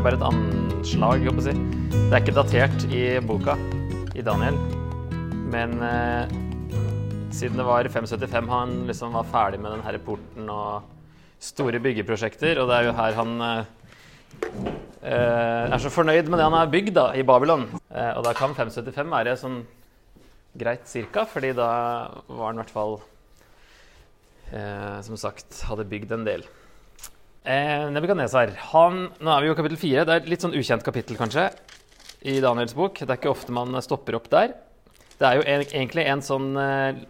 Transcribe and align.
Er 0.00 0.04
bare 0.06 0.16
et 0.16 0.22
anslag, 0.24 1.26
jeg 1.26 1.42
si. 1.44 1.52
Det 1.92 2.14
er 2.16 2.22
ikke 2.22 2.32
datert 2.32 2.84
i 2.88 3.00
boka 3.20 3.52
i 4.16 4.22
Daniel. 4.24 4.54
Men 5.52 5.74
eh, 5.84 6.30
siden 7.36 7.60
det 7.60 7.66
var 7.68 7.84
575 7.84 8.48
han 8.48 8.72
liksom 8.88 9.12
var 9.12 9.26
ferdig 9.28 9.58
med 9.60 9.74
denne 9.74 10.00
porten 10.00 10.48
og 10.48 10.86
store 11.36 11.82
byggeprosjekter, 11.84 12.62
og 12.62 12.70
det 12.70 12.78
er 12.78 12.88
jo 12.88 12.94
her 12.96 13.18
han 13.18 13.34
eh, 13.44 13.68
er 15.04 15.76
så 15.84 15.92
fornøyd 15.92 16.32
med 16.32 16.40
det 16.40 16.46
han 16.48 16.56
har 16.56 16.72
bygd 16.72 16.96
da, 16.96 17.06
i 17.12 17.26
Babylon. 17.28 17.66
Eh, 17.92 18.14
og 18.14 18.24
da 18.24 18.32
kan 18.32 18.56
575 18.56 19.12
være 19.12 19.36
sånn 19.36 19.58
greit 20.64 20.88
cirka, 20.88 21.26
fordi 21.28 21.52
da 21.60 21.68
var 22.24 22.46
han 22.46 22.56
i 22.56 22.62
hvert 22.62 22.72
fall 22.72 22.96
eh, 24.48 24.96
som 25.04 25.20
sagt 25.20 25.60
hadde 25.68 25.84
bygd 25.92 26.16
en 26.16 26.24
del. 26.32 26.48
Eh, 27.40 27.86
Nebukadnesar 27.88 28.50
Nå 28.68 29.30
er 29.32 29.40
vi 29.40 29.48
jo 29.48 29.54
i 29.54 29.56
kapittel 29.56 29.80
fire. 29.80 30.04
Det 30.04 30.12
er 30.12 30.20
et 30.20 30.28
litt 30.28 30.42
sånn 30.44 30.56
ukjent 30.56 30.84
kapittel, 30.84 31.16
kanskje, 31.16 31.46
i 32.28 32.36
Daniels 32.44 32.74
bok. 32.76 33.00
Det 33.00 33.08
er 33.08 33.16
ikke 33.16 33.32
ofte 33.32 33.54
man 33.56 33.72
stopper 33.80 34.18
opp 34.18 34.28
der. 34.32 34.52
Det 35.16 35.28
er 35.28 35.38
jo 35.38 35.46
en, 35.48 35.64
egentlig 35.64 36.04
en 36.04 36.22
sånn 36.24 36.50
eh, 36.60 37.00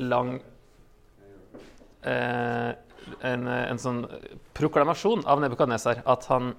lang 0.00 0.38
eh, 2.04 2.70
en, 3.20 3.44
en, 3.48 3.80
sånn 3.80 4.00
proklamasjon 4.56 5.26
av 5.28 5.42
Nebukadnesar 5.44 6.00
at 6.08 6.24
han 6.32 6.54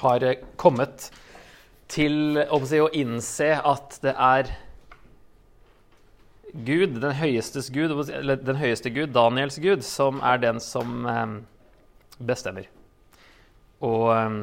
har 0.00 0.24
kommet 0.60 1.10
til 1.88 2.40
å, 2.48 2.62
si, 2.64 2.80
å 2.80 2.88
innse 2.96 3.52
at 3.60 4.00
det 4.04 4.16
er 4.16 4.50
Gud, 6.52 6.96
den, 7.00 7.14
Gud, 7.76 7.94
den 8.48 8.60
høyeste 8.60 8.92
Gud, 8.92 9.12
Daniels 9.12 9.60
Gud, 9.60 9.84
som 9.84 10.20
er 10.24 10.40
den 10.42 10.60
som 10.64 11.04
eh, 11.08 11.38
bestemmer. 12.18 12.68
Og 13.84 14.08
um, 14.10 14.38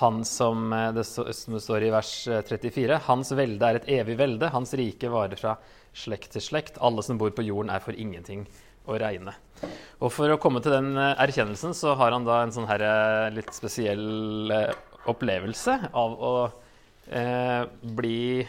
han 0.00 0.22
som 0.24 0.72
eh, 0.72 0.88
det, 0.96 1.04
som 1.04 1.56
det 1.56 1.62
står 1.64 1.86
i 1.86 1.92
vers 1.92 2.12
34, 2.28 2.86
eh, 2.94 3.06
hans 3.08 3.32
velde 3.36 3.68
er 3.68 3.80
et 3.80 3.88
evig 4.00 4.16
velde, 4.20 4.52
hans 4.52 4.74
rike 4.76 5.10
varer 5.12 5.40
fra 5.40 5.56
slekt 5.96 6.34
til 6.36 6.44
slekt. 6.44 6.80
Alle 6.80 7.04
som 7.04 7.20
bor 7.20 7.32
på 7.36 7.44
jorden, 7.44 7.72
er 7.72 7.84
for 7.84 7.96
ingenting 7.96 8.46
å 8.88 8.96
regne. 9.00 9.34
Og 10.00 10.12
For 10.12 10.32
å 10.32 10.38
komme 10.40 10.62
til 10.64 10.76
den 10.76 10.94
eh, 10.96 11.16
erkjennelsen 11.24 11.76
så 11.76 11.96
har 12.00 12.16
han 12.16 12.28
da 12.28 12.42
en 12.44 12.54
sånn 12.54 12.68
her 12.70 12.84
litt 13.34 13.52
spesiell 13.56 14.52
opplevelse 15.10 15.76
av 15.96 16.16
å 16.16 16.34
eh, 17.10 17.64
bli 17.96 18.46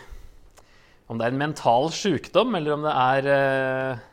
Om 1.07 1.19
det 1.19 1.27
er 1.27 1.33
en 1.33 1.41
mental 1.41 1.89
sykdom, 1.91 2.55
eller 2.55 2.77
om 2.77 2.85
det 2.87 2.91
er 2.95 3.29
eh, 3.35 4.03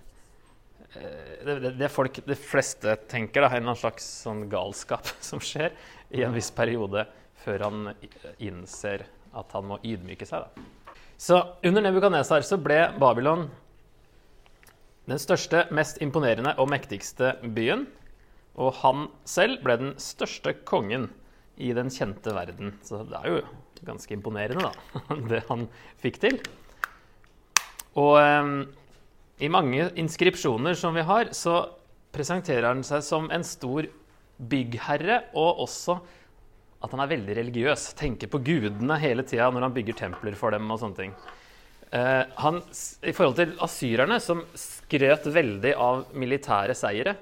det, 1.44 1.74
det, 1.78 1.88
folk, 1.92 2.20
de 2.26 2.36
fleste 2.38 2.96
tenker, 3.10 3.44
da, 3.44 3.52
en 3.56 3.76
slags 3.78 4.06
sånn 4.24 4.46
galskap 4.50 5.08
som 5.28 5.42
skjer 5.42 5.74
i 6.14 6.24
en 6.26 6.34
viss 6.36 6.50
periode 6.54 7.06
før 7.44 7.68
han 7.68 7.92
innser 8.42 9.06
at 9.36 9.54
han 9.54 9.68
må 9.68 9.78
ydmyke 9.86 10.26
seg. 10.28 10.44
Da. 10.44 10.94
Så 11.18 11.38
under 11.66 11.84
Nebukadnesar 11.84 12.44
så 12.46 12.58
ble 12.62 12.80
Babylon 12.98 13.48
den 15.08 15.20
største, 15.20 15.64
mest 15.74 16.02
imponerende 16.04 16.52
og 16.60 16.68
mektigste 16.70 17.36
byen. 17.42 17.86
Og 18.58 18.74
han 18.82 19.06
selv 19.28 19.62
ble 19.64 19.78
den 19.80 19.94
største 20.02 20.52
kongen 20.68 21.08
i 21.58 21.70
den 21.74 21.90
kjente 21.94 22.34
verden. 22.36 22.74
Så 22.86 23.02
det 23.08 23.18
er 23.18 23.32
jo 23.32 23.40
ganske 23.86 24.14
imponerende, 24.14 24.68
da, 24.68 25.16
det 25.30 25.44
han 25.48 25.66
fikk 26.02 26.20
til. 26.22 26.40
Og 27.98 28.18
ehm, 28.20 28.58
i 29.38 29.48
mange 29.48 29.90
inskripsjoner 29.98 30.74
som 30.78 30.96
vi 30.96 31.04
har, 31.06 31.32
så 31.36 31.60
presenterer 32.14 32.70
han 32.70 32.84
seg 32.86 33.04
som 33.06 33.28
en 33.30 33.44
stor 33.46 33.86
byggherre, 34.38 35.22
og 35.38 35.64
også 35.66 35.98
at 36.78 36.94
han 36.94 37.02
er 37.02 37.10
veldig 37.10 37.36
religiøs. 37.40 37.92
Tenker 37.98 38.30
på 38.30 38.40
gudene 38.46 38.98
hele 39.02 39.24
tida 39.26 39.48
når 39.50 39.68
han 39.68 39.76
bygger 39.76 39.98
templer 39.98 40.38
for 40.38 40.54
dem. 40.54 40.70
og 40.70 40.80
sånne 40.82 40.98
ting. 40.98 41.14
Eh, 41.90 42.24
han, 42.42 42.60
I 43.02 43.14
forhold 43.16 43.38
til 43.38 43.54
asyrerne, 43.64 44.18
som 44.22 44.44
skrøt 44.58 45.26
veldig 45.32 45.74
av 45.74 46.04
militære 46.14 46.76
seire, 46.78 47.16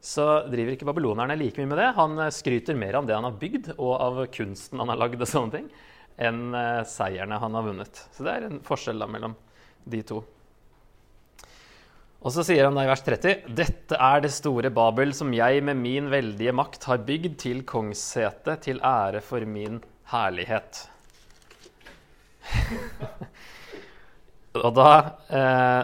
så 0.00 0.46
driver 0.48 0.76
ikke 0.76 0.88
babylonerne 0.88 1.36
like 1.36 1.60
mye 1.60 1.70
med 1.72 1.80
det. 1.80 1.88
Han 1.98 2.18
eh, 2.18 2.34
skryter 2.34 2.78
mer 2.78 3.00
av 3.00 3.08
det 3.08 3.16
han 3.16 3.26
har 3.26 3.38
bygd, 3.40 3.72
og 3.78 3.94
av 3.96 4.24
kunsten 4.34 4.82
han 4.82 4.92
har 4.92 5.00
lagd, 5.00 5.20
og 5.20 5.30
sånne 5.30 5.56
ting, 5.56 5.70
enn 6.20 6.50
eh, 6.54 6.82
seierne 6.88 7.40
han 7.40 7.56
har 7.58 7.66
vunnet. 7.66 8.04
Så 8.14 8.26
det 8.26 8.36
er 8.36 8.50
en 8.50 8.60
forskjell 8.66 9.00
da 9.00 9.10
mellom 9.10 9.34
de 9.90 10.04
to. 10.06 10.22
Og 12.20 12.34
så 12.34 12.42
sier 12.44 12.66
han 12.66 12.76
da 12.76 12.82
i 12.84 12.90
vers 12.90 13.00
30.: 13.06 13.46
Dette 13.56 13.96
er 13.96 14.20
det 14.20 14.32
store 14.34 14.70
Babel 14.76 15.14
som 15.16 15.30
jeg 15.32 15.62
med 15.64 15.78
min 15.80 16.10
veldige 16.12 16.52
makt 16.52 16.84
har 16.90 17.00
bygd 17.06 17.38
til 17.40 17.62
kongssete 17.68 18.58
til 18.66 18.82
ære 18.84 19.22
for 19.24 19.46
min 19.48 19.78
herlighet. 20.12 20.82
og 24.64 24.70
da 24.76 24.90
eh, 25.30 25.82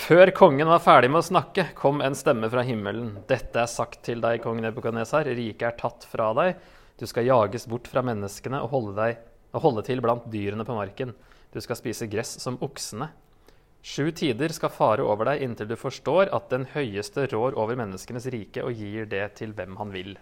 Før 0.00 0.30
kongen 0.32 0.70
var 0.70 0.80
ferdig 0.80 1.10
med 1.12 1.20
å 1.20 1.26
snakke, 1.26 1.66
kom 1.76 2.00
en 2.00 2.16
stemme 2.16 2.48
fra 2.48 2.62
himmelen. 2.64 3.18
Dette 3.28 3.60
er 3.60 3.68
sagt 3.68 4.00
til 4.06 4.22
deg, 4.24 4.38
kong 4.40 4.62
Nebukadnesar. 4.64 5.28
Riket 5.28 5.66
er 5.68 5.76
tatt 5.76 6.06
fra 6.08 6.30
deg. 6.38 6.54
Du 6.96 7.04
skal 7.08 7.28
jages 7.28 7.68
bort 7.68 7.90
fra 7.90 8.00
menneskene 8.06 8.62
og 8.64 8.72
holde, 8.72 8.94
deg, 8.96 9.18
og 9.52 9.66
holde 9.66 9.84
til 9.84 10.00
blant 10.00 10.24
dyrene 10.32 10.64
på 10.64 10.78
marken. 10.78 11.12
Du 11.52 11.60
skal 11.60 11.76
spise 11.76 12.08
gress 12.08 12.38
som 12.40 12.56
oksene. 12.64 13.10
Sju 13.82 14.10
tider 14.12 14.52
skal 14.52 14.72
fare 14.74 15.04
over 15.04 15.30
deg 15.30 15.42
inntil 15.44 15.70
du 15.70 15.76
forstår 15.80 16.28
at 16.36 16.50
den 16.52 16.66
høyeste 16.74 17.24
rår 17.32 17.56
over 17.56 17.78
menneskenes 17.80 18.26
rike 18.32 18.64
og 18.66 18.76
gir 18.76 19.08
det 19.08 19.24
til 19.40 19.54
hvem 19.56 19.78
han 19.80 19.94
vil. 19.94 20.18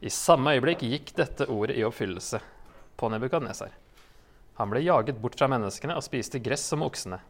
I 0.00 0.12
samme 0.14 0.54
øyeblikk 0.56 0.84
gikk 0.86 1.12
dette 1.18 1.48
ordet 1.52 1.76
i 1.76 1.84
oppfyllelse 1.84 2.40
på 2.96 3.10
Nebukadnesar. 3.12 3.74
Han 4.58 4.72
ble 4.72 4.80
jaget 4.82 5.20
bort 5.20 5.36
fra 5.38 5.50
menneskene 5.50 5.96
og 5.98 6.06
spiste 6.06 6.40
gress 6.42 6.64
som 6.70 6.82
oksene. 6.86 7.20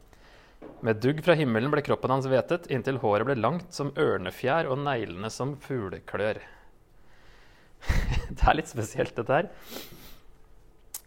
Med 0.87 1.01
dugg 1.03 1.21
fra 1.27 1.35
himmelen 1.39 1.73
ble 1.73 1.83
kroppen 1.87 2.13
hans 2.15 2.29
hvetet, 2.31 2.69
inntil 2.71 3.01
håret 3.03 3.27
ble 3.27 3.37
langt 3.39 3.75
som 3.75 3.91
ørnefjær 3.99 4.71
og 4.71 4.81
neglene 4.85 5.31
som 5.35 5.57
fugleklør. 5.61 6.41
det 8.37 8.45
er 8.45 8.59
litt 8.59 8.71
spesielt, 8.71 9.15
dette 9.19 9.35
her. 9.35 9.51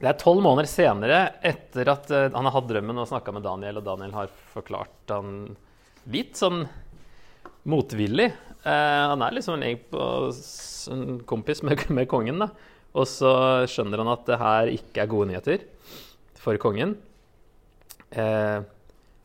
Det 0.01 0.09
er 0.09 0.17
tolv 0.17 0.41
måneder 0.41 0.65
senere, 0.65 1.17
etter 1.45 1.91
at 1.91 2.07
uh, 2.09 2.23
han 2.33 2.47
har 2.47 2.55
hatt 2.55 2.69
drømmen 2.71 3.03
og 3.03 3.09
snakka 3.11 3.35
med 3.35 3.45
Daniel, 3.45 3.77
og 3.77 3.85
Daniel 3.85 4.15
har 4.17 4.31
forklart 4.49 5.13
han 5.13 5.51
litt 6.09 6.39
sånn 6.39 6.63
motvillig. 7.69 8.31
Uh, 8.65 9.13
han 9.13 9.21
er 9.21 9.37
liksom 9.37 9.61
en, 9.61 11.13
kompis 11.29 11.61
med, 11.67 11.85
med, 11.93 12.09
kongen, 12.09 12.41
da. 12.41 12.49
Og 12.97 13.05
så 13.07 13.31
skjønner 13.69 14.01
han 14.01 14.09
at 14.15 14.25
det 14.25 14.41
her 14.41 14.73
ikke 14.73 15.03
er 15.03 15.11
gode 15.11 15.29
nyheter 15.29 15.67
for 16.41 16.57
kongen. 16.59 16.97
Eh, 18.09 18.57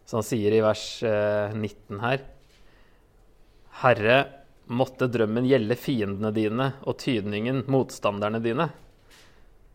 så 0.06 0.20
han 0.20 0.26
sier 0.28 0.54
i 0.54 0.60
vers 0.62 0.82
19 1.02 1.98
her 1.98 2.20
Herre, 3.80 4.18
måtte 4.70 5.08
drømmen 5.10 5.48
gjelde 5.50 5.74
fiendene 5.74 6.30
dine 6.36 6.68
og 6.86 7.00
tydningen 7.02 7.64
motstanderne 7.66 8.38
dine. 8.44 8.68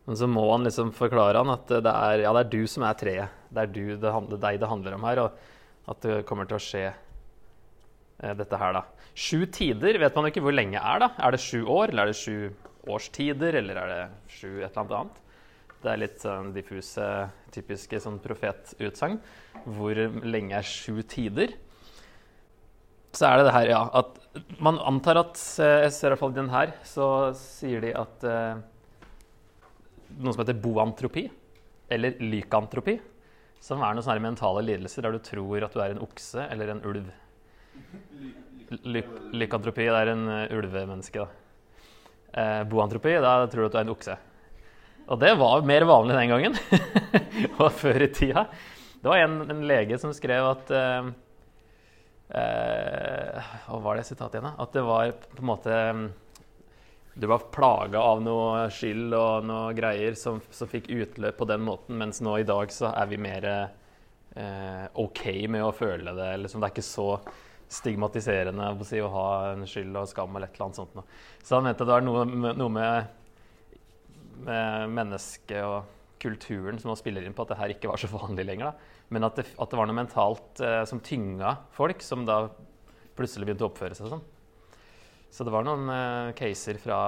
Men 0.08 0.18
så 0.18 0.26
må 0.26 0.42
han 0.50 0.66
liksom 0.66 0.90
forklare 0.96 1.38
han 1.38 1.52
at 1.52 1.70
det 1.70 1.92
er, 1.92 2.24
ja, 2.24 2.32
det 2.34 2.42
er 2.42 2.52
du 2.52 2.66
som 2.70 2.84
er 2.86 2.98
treet. 2.98 3.40
Det 3.52 3.62
er 3.62 3.70
du, 3.70 3.84
det 4.02 4.14
handler, 4.14 4.40
deg 4.42 4.58
det 4.58 4.70
handler 4.70 4.96
om 4.96 5.06
her, 5.06 5.22
og 5.22 5.92
at 5.92 6.04
det 6.06 6.22
kommer 6.26 6.48
til 6.48 6.58
å 6.58 6.62
skje 6.62 6.84
eh, 6.90 8.34
dette 8.38 8.58
her, 8.58 8.74
da. 8.78 8.84
Sju 9.12 9.44
tider 9.52 9.98
vet 10.00 10.14
man 10.16 10.26
jo 10.26 10.32
ikke 10.32 10.44
hvor 10.46 10.56
lenge 10.56 10.80
er, 10.80 11.02
da. 11.04 11.12
Er 11.22 11.34
det 11.34 11.42
sju 11.44 11.60
år, 11.62 11.92
eller 11.92 12.08
er 12.08 12.12
det 12.12 12.18
sju 12.18 12.88
årstider, 12.90 13.58
eller 13.60 13.78
er 13.78 13.92
det 13.92 14.00
sju 14.32 14.48
et 14.48 14.70
eller 14.70 14.80
annet 14.82 14.96
annet? 14.98 15.20
Det 15.82 15.90
er 15.90 15.98
litt 15.98 16.22
sånn 16.22 16.50
diffuse, 16.54 17.06
typiske 17.54 17.98
sånn 18.02 18.20
profetutsagn. 18.22 19.18
Hvor 19.66 19.98
lenge 20.22 20.58
er 20.58 20.66
sju 20.66 21.02
tider? 21.06 21.54
Så 23.12 23.26
er 23.28 23.38
det 23.38 23.48
det 23.50 23.54
her, 23.54 23.70
ja, 23.74 23.80
at 23.92 24.60
man 24.62 24.78
antar 24.80 25.18
at 25.20 25.40
eh, 25.60 25.82
Jeg 25.84 25.92
ser 25.92 26.08
i 26.08 26.12
hvert 26.14 26.22
fall 26.22 26.36
den 26.36 26.52
her, 26.52 26.72
så 26.88 27.06
sier 27.36 27.82
de 27.84 27.90
at 27.98 28.24
eh, 28.24 28.62
noe 30.18 30.34
som 30.34 30.42
heter 30.42 30.60
boantropi, 30.62 31.26
eller 31.92 32.18
lykantropi, 32.22 32.96
som 33.62 33.82
er 33.82 33.94
noen 33.94 34.04
sånne 34.04 34.24
mentale 34.24 34.64
lidelser 34.66 35.06
der 35.06 35.14
du 35.14 35.22
tror 35.22 35.66
at 35.66 35.74
du 35.74 35.82
er 35.82 35.94
en 35.94 36.02
okse 36.02 36.48
eller 36.48 36.72
en 36.72 36.82
ulv. 36.88 37.12
Ly 38.88 39.02
lykantropi 39.36 39.84
det 39.84 40.00
er 40.00 40.10
en 40.14 40.26
uh, 40.28 40.56
ulvemenneske. 40.56 41.22
da. 41.22 41.42
Eh, 42.32 42.62
boantropi, 42.64 43.12
da 43.20 43.46
tror 43.46 43.60
du 43.60 43.66
at 43.68 43.74
du 43.74 43.78
er 43.78 43.84
en 43.84 43.92
okse. 43.92 44.14
Og 45.12 45.18
det 45.20 45.34
var 45.36 45.66
mer 45.68 45.84
vanlig 45.84 46.16
den 46.16 46.30
gangen. 46.32 46.56
og 47.60 47.68
før 47.76 48.06
i 48.06 48.08
tida. 48.14 48.46
Det 49.02 49.10
var 49.10 49.20
en, 49.20 49.40
en 49.50 49.62
lege 49.68 49.98
som 50.00 50.14
skrev 50.16 50.46
at 50.46 50.72
eh, 50.72 51.10
eh, 52.40 53.50
Hva 53.66 53.80
var 53.84 53.98
det 53.98 54.06
sitatet 54.08 54.38
igjen, 54.38 54.48
da? 54.48 54.54
At 54.64 54.76
det 54.76 54.84
var 54.86 55.12
på 55.34 55.42
en 55.42 55.50
måte 55.50 55.80
um, 55.90 56.04
du 57.14 57.26
var 57.26 57.38
plaga 57.52 58.00
av 58.00 58.22
noe 58.24 58.66
skyld 58.72 59.12
og 59.16 59.44
noe 59.44 59.72
greier 59.76 60.16
som, 60.16 60.40
som, 60.50 60.68
fikk 60.70 60.88
utløp 60.92 61.36
på 61.38 61.48
den 61.50 61.64
måten, 61.64 61.98
mens 62.00 62.22
nå 62.24 62.38
i 62.40 62.46
dag 62.48 62.72
så 62.72 62.88
er 62.96 63.10
vi 63.10 63.18
mer 63.20 63.48
eh, 63.52 64.84
OK 65.00 65.24
med 65.52 65.64
å 65.66 65.74
føle 65.76 66.14
det. 66.16 66.30
Liksom, 66.40 66.62
det 66.62 66.70
er 66.70 66.74
ikke 66.74 66.86
så 66.86 67.08
stigmatiserende 67.72 68.70
å, 68.72 68.86
si, 68.88 69.00
å 69.00 69.10
ha 69.12 69.26
en 69.52 69.66
skyld 69.68 69.96
og 70.00 70.08
skam 70.08 70.36
eller 70.36 70.48
et 70.48 70.56
eller 70.56 70.70
annet 70.70 70.80
sånt. 70.80 70.96
Noe. 70.96 71.20
Så 71.44 71.58
han 71.58 71.68
mente 71.68 71.84
det 71.84 71.94
var 71.94 72.04
noe, 72.04 72.24
noe 72.56 72.72
med, 72.72 73.12
med 74.48 74.96
mennesket 74.96 75.60
og 75.68 76.00
kulturen 76.22 76.78
som 76.80 76.94
spiller 76.96 77.24
inn 77.26 77.34
på 77.36 77.44
at 77.44 77.52
det 77.52 77.60
her 77.60 77.72
ikke 77.74 77.90
var 77.90 78.00
så 78.00 78.08
vanlig 78.12 78.46
lenger. 78.48 78.72
Da. 78.72 79.06
Men 79.12 79.28
at 79.28 79.40
det, 79.40 79.50
at 79.60 79.72
det 79.72 79.80
var 79.80 79.88
noe 79.88 80.00
mentalt 80.00 80.64
eh, 80.64 80.82
som 80.88 81.00
tynga 81.04 81.56
folk, 81.76 82.04
som 82.04 82.24
da 82.28 82.46
plutselig 83.18 83.48
begynte 83.48 83.66
å 83.66 83.72
oppføre 83.72 83.96
seg 83.98 84.12
sånn. 84.12 84.24
Så 85.32 85.46
det 85.48 85.52
var 85.54 85.64
noen 85.64 85.88
uh, 85.88 86.32
caser 86.36 86.76
fra 86.80 86.98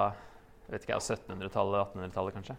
1700-tallet, 0.71 1.91
1800-tallet 1.93 2.37
kanskje. 2.39 2.55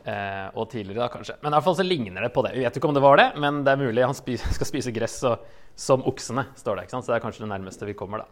Uh, 0.00 0.48
og 0.52 0.66
tidligere, 0.72 1.00
da, 1.00 1.08
kanskje. 1.12 1.38
Men 1.40 1.54
i 1.54 1.56
hvert 1.56 1.66
fall 1.70 1.78
så 1.78 1.86
ligner 1.86 2.26
det 2.26 2.32
på 2.34 2.44
det. 2.44 2.52
Vi 2.58 2.66
vet 2.66 2.76
ikke 2.76 2.90
om 2.90 2.96
det 2.96 3.04
var 3.04 3.16
det, 3.20 3.30
men 3.40 3.62
det 3.64 3.72
er 3.72 3.80
mulig. 3.80 4.04
Han 4.04 4.16
spi 4.16 4.36
skal 4.42 4.68
spise 4.68 4.92
gress 4.92 5.16
og, 5.28 5.46
som 5.80 6.04
oksene, 6.08 6.44
står 6.60 6.76
det. 6.76 6.84
ikke 6.86 6.96
sant? 6.98 7.08
Så 7.08 7.14
det 7.14 7.16
er 7.18 7.24
kanskje 7.24 7.46
det 7.46 7.50
nærmeste 7.54 7.88
vi 7.88 7.96
kommer, 7.96 8.26
da. 8.26 8.28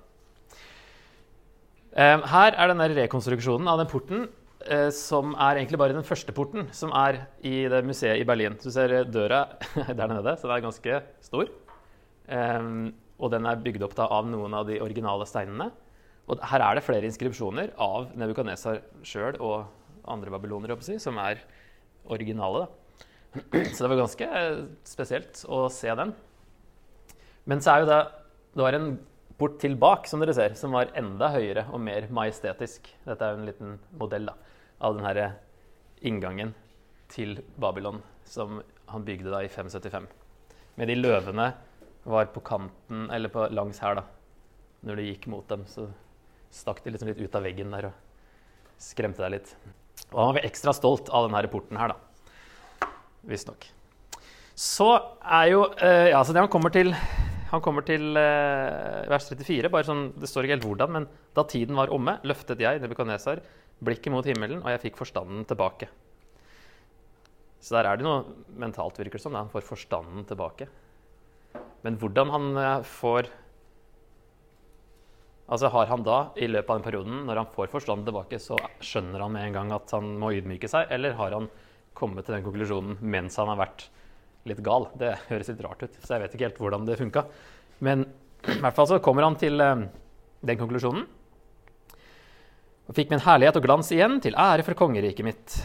Uh, 1.97 2.29
her 2.29 2.53
er 2.53 2.69
den 2.69 2.85
der 2.85 2.99
rekonstruksjonen 3.05 3.73
av 3.73 3.81
den 3.81 3.91
porten, 3.93 4.29
som 4.93 5.31
er 5.39 5.61
egentlig 5.61 5.79
bare 5.81 5.95
den 5.95 6.05
første 6.05 6.33
porten, 6.35 6.67
som 6.77 6.91
er 6.93 7.21
i 7.47 7.63
det 7.71 7.79
museet 7.87 8.19
i 8.21 8.25
Berlin. 8.27 8.57
Du 8.59 8.67
ser 8.75 9.07
døra 9.07 9.45
der 9.87 10.11
nede, 10.11 10.35
så 10.37 10.51
den 10.51 10.57
er 10.57 10.65
ganske 10.67 10.99
stor. 11.25 11.53
Og 13.19 13.33
den 13.35 13.47
er 13.51 13.61
bygd 13.63 13.85
opp 13.87 13.97
da, 13.99 14.07
av 14.07 14.29
noen 14.31 14.55
av 14.55 14.69
de 14.69 14.79
originale 14.83 15.27
steinene. 15.27 15.71
Og 16.29 16.43
her 16.51 16.63
er 16.63 16.77
det 16.77 16.85
flere 16.87 17.09
inskripsjoner 17.09 17.73
av 17.81 18.13
Nebukadnesar 18.19 18.83
sjøl 19.07 19.39
og 19.41 19.67
andre 20.09 20.33
babylonere 20.35 20.77
som 21.01 21.19
er 21.23 21.41
originale. 22.09 22.67
Da. 22.67 23.03
Så 23.75 23.85
det 23.85 23.91
var 23.93 24.03
ganske 24.03 24.29
spesielt 24.89 25.43
å 25.49 25.67
se 25.73 25.93
den. 25.99 26.15
Men 27.49 27.63
så 27.65 27.75
er 27.75 27.83
jo 27.83 27.89
det 27.89 28.01
Det 28.59 28.65
var 28.65 28.77
en 28.77 28.89
port 29.39 29.59
til 29.63 29.77
bak, 29.79 30.07
som 30.11 30.21
dere 30.21 30.35
ser, 30.35 30.55
som 30.59 30.73
var 30.75 30.91
enda 30.99 31.29
høyere 31.31 31.69
og 31.71 31.81
mer 31.81 32.09
majestetisk. 32.11 32.89
Dette 33.07 33.25
er 33.25 33.35
jo 33.35 33.39
en 33.39 33.47
liten 33.47 33.77
modell 34.01 34.27
da, 34.27 34.35
av 34.83 34.97
denne 34.97 35.29
inngangen 36.03 36.55
til 37.13 37.39
Babylon 37.61 38.01
som 38.27 38.59
han 38.91 39.05
bygde 39.07 39.31
da 39.31 39.45
i 39.45 39.53
575. 39.53 40.09
Med 40.81 40.91
de 40.91 40.97
løvene 40.99 41.53
var 42.09 42.31
på 42.33 42.43
kanten, 42.45 43.07
eller 43.15 43.33
på, 43.33 43.47
langs 43.53 43.81
her, 43.85 44.01
da. 44.01 44.05
Når 44.87 44.99
du 44.99 45.07
gikk 45.09 45.27
mot 45.31 45.47
dem, 45.51 45.65
så 45.69 45.89
stakk 46.55 46.83
de 46.85 46.95
liksom 46.95 47.11
litt 47.11 47.21
ut 47.21 47.35
av 47.37 47.45
veggen 47.45 47.75
der 47.75 47.91
og 47.91 48.81
skremte 48.81 49.25
deg 49.25 49.39
litt. 49.39 49.55
Og 50.13 50.21
han 50.23 50.37
var 50.39 50.47
ekstra 50.47 50.73
stolt 50.77 51.11
av 51.13 51.27
denne 51.27 51.51
porten 51.53 51.81
her, 51.81 51.93
da 51.93 52.09
visstnok. 53.29 53.67
Så 54.59 54.89
er 55.23 55.53
jo 55.53 55.65
eh, 55.77 56.11
Ja, 56.13 56.23
så 56.25 56.35
det 56.35 56.43
han 56.43 56.51
kommer 56.53 56.75
til 56.75 56.95
han 57.49 57.63
kommer 57.65 57.85
til 57.87 58.13
eh, 58.21 59.07
vers 59.09 59.25
34. 59.31 59.71
bare 59.73 59.87
sånn, 59.89 60.11
Det 60.21 60.29
står 60.29 60.45
ikke 60.45 60.59
helt 60.59 60.67
hvordan, 60.67 60.91
men 60.93 61.07
da 61.37 61.47
tiden 61.49 61.79
var 61.79 61.93
omme, 61.95 62.19
løftet 62.29 62.61
jeg 62.61 62.83
Nebukadnesar 62.83 63.41
blikket 63.81 64.13
mot 64.13 64.27
himmelen, 64.27 64.61
og 64.61 64.69
jeg 64.75 64.83
fikk 64.83 64.99
forstanden 64.99 65.47
tilbake. 65.49 65.89
Så 67.63 67.79
der 67.79 67.89
er 67.89 67.97
det 67.97 68.05
noe 68.05 68.27
mentalt, 68.59 68.99
virker 68.99 69.17
det 69.17 69.23
som. 69.23 69.39
Han 69.39 69.49
får 69.53 69.65
forstanden 69.65 70.27
tilbake. 70.29 70.67
Men 71.87 71.99
hvordan 72.01 72.33
han 72.35 72.49
eh, 72.57 72.87
får 72.87 73.31
Altså 75.49 75.71
Har 75.73 75.87
han 75.89 76.03
da, 76.05 76.17
i 76.37 76.45
løpet 76.45 76.69
av 76.69 76.77
den 76.77 76.85
perioden, 76.85 77.21
når 77.25 77.39
han 77.41 77.47
får 77.55 77.71
forstanden 77.73 78.05
tilbake, 78.05 78.37
så 78.37 78.59
skjønner 78.85 79.23
han 79.25 79.33
med 79.33 79.47
en 79.47 79.55
gang 79.55 79.71
at 79.73 79.95
han 79.97 80.11
må 80.21 80.35
ydmyke 80.37 80.69
seg, 80.69 80.91
eller 80.93 81.15
har 81.17 81.33
han 81.33 81.47
kommet 81.97 82.27
til 82.27 82.37
den 82.37 82.45
konklusjonen 82.45 82.99
mens 83.01 83.39
han 83.41 83.49
har 83.49 83.57
vært 83.57 83.87
litt 84.45 84.61
gal. 84.67 84.91
Det 85.01 85.15
høres 85.31 85.49
litt 85.49 85.63
rart 85.65 85.87
ut, 85.87 85.97
så 86.05 86.15
jeg 86.15 86.25
vet 86.27 86.37
ikke 86.37 86.47
helt 86.51 86.61
hvordan 86.61 86.85
det 86.85 86.99
funka. 87.01 87.23
Men 87.81 88.05
i 88.45 88.59
hvert 88.61 88.77
fall 88.77 88.91
så 88.91 89.01
kommer 89.01 89.25
han 89.25 89.39
til 89.41 89.57
eh, 89.65 89.87
den 90.53 90.61
konklusjonen. 90.61 91.07
Og 92.89 92.97
fikk 92.97 93.11
min 93.13 93.25
herlighet 93.25 93.57
og 93.57 93.65
glans 93.65 93.89
igjen, 93.93 94.17
til 94.25 94.37
ære 94.37 94.65
for 94.65 94.77
kongeriket 94.79 95.27
mitt. 95.27 95.57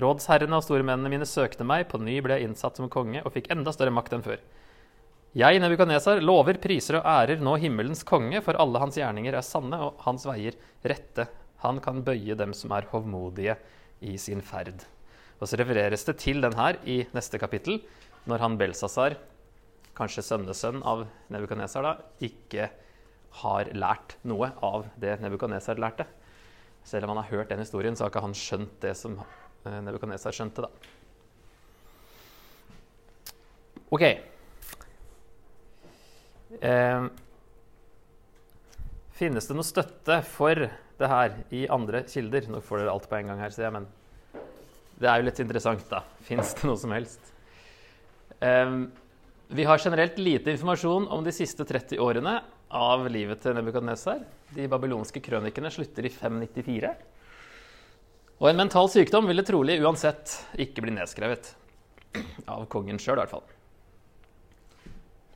Rådsherrene 0.00 0.56
og 0.56 0.64
stormennene 0.64 1.12
mine 1.12 1.28
søkte 1.28 1.64
meg, 1.64 1.88
på 1.88 2.00
ny 2.02 2.18
ble 2.24 2.38
jeg 2.38 2.50
innsatt 2.50 2.76
som 2.80 2.92
konge 2.92 3.20
og 3.24 3.32
fikk 3.34 3.50
enda 3.56 3.72
større 3.72 3.92
makt 3.94 4.16
enn 4.16 4.24
før. 4.24 4.44
Jeg, 5.34 5.58
Nebukadnesar, 5.58 6.20
lover, 6.22 6.60
priser 6.62 7.00
og 7.00 7.06
ærer 7.10 7.40
nå 7.42 7.56
himmelens 7.58 8.04
konge, 8.06 8.38
for 8.38 8.54
alle 8.62 8.78
hans 8.78 8.94
gjerninger 9.00 9.34
er 9.34 9.42
sanne 9.42 9.80
og 9.82 9.96
hans 10.04 10.22
veier 10.28 10.54
rette. 10.86 11.24
Han 11.64 11.80
kan 11.82 12.04
bøye 12.06 12.36
dem 12.38 12.52
som 12.54 12.70
er 12.76 12.86
hovmodige 12.92 13.56
i 14.06 14.14
sin 14.20 14.44
ferd. 14.46 14.84
Og 15.40 15.48
så 15.50 15.58
refereres 15.58 16.06
det 16.06 16.20
til 16.22 16.38
den 16.44 16.54
her 16.54 16.78
i 16.86 17.00
neste 17.16 17.40
kapittel, 17.42 17.80
når 18.30 18.44
han 18.44 18.58
Belsasar, 18.60 19.16
kanskje 19.98 20.22
sønnesønn 20.22 20.84
av 20.86 21.02
Nebukadnesar, 21.34 21.82
da, 21.82 21.96
ikke 22.22 22.68
har 23.40 23.72
lært 23.74 24.14
noe 24.22 24.52
av 24.62 24.86
det 25.02 25.16
Nebukadnesar 25.24 25.82
lærte. 25.82 26.06
Selv 26.86 27.08
om 27.08 27.14
han 27.16 27.24
har 27.24 27.32
hørt 27.32 27.50
den 27.50 27.64
historien, 27.64 27.98
så 27.98 28.06
har 28.06 28.14
ikke 28.14 28.22
han 28.22 28.38
skjønt 28.38 28.78
det 28.86 28.94
som 29.00 29.18
eh, 29.18 29.80
Nebukadnesar 29.82 30.36
skjønte. 30.36 30.62
da. 30.62 30.70
Ok. 33.90 34.06
Eh, 36.60 37.06
finnes 39.18 39.46
det 39.48 39.56
noe 39.56 39.66
støtte 39.66 40.20
for 40.28 40.66
det 40.98 41.10
her 41.10 41.36
i 41.54 41.64
andre 41.72 42.04
kilder? 42.10 42.48
Nå 42.50 42.62
får 42.64 42.82
dere 42.82 42.94
alt 42.94 43.08
på 43.10 43.18
en 43.18 43.32
gang 43.32 43.42
her, 43.42 43.54
sier 43.54 43.68
jeg, 43.68 43.76
men 43.78 43.88
det 45.00 45.10
er 45.10 45.20
jo 45.20 45.28
litt 45.28 45.40
interessant, 45.42 45.86
da. 45.90 46.04
Fins 46.26 46.54
det 46.58 46.68
noe 46.68 46.78
som 46.80 46.94
helst? 46.94 47.32
Eh, 48.38 48.76
vi 49.54 49.66
har 49.68 49.82
generelt 49.82 50.18
lite 50.18 50.54
informasjon 50.54 51.08
om 51.12 51.24
de 51.24 51.34
siste 51.34 51.66
30 51.68 52.00
årene 52.02 52.38
av 52.74 53.04
livet 53.12 53.42
til 53.42 53.54
Nebukadnesar. 53.56 54.22
De 54.54 54.68
babylonske 54.70 55.22
krønikene 55.22 55.70
slutter 55.72 56.08
i 56.08 56.12
594. 56.12 56.94
Og 58.40 58.48
en 58.50 58.58
mental 58.58 58.88
sykdom 58.90 59.28
ville 59.30 59.44
trolig 59.46 59.78
uansett 59.82 60.32
ikke 60.60 60.82
bli 60.84 60.94
nedskrevet. 60.96 61.52
Av 62.50 62.64
kongen 62.70 62.98
sjøl, 63.02 63.18
i 63.18 63.22
hvert 63.22 63.34
fall. 63.34 63.46